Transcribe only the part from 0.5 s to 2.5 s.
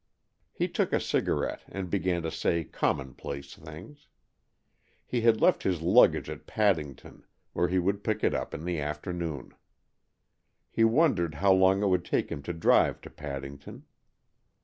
He took a cigarette and began to